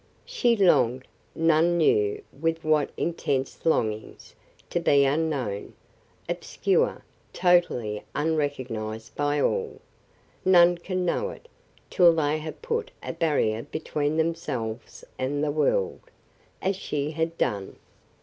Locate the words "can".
10.79-11.05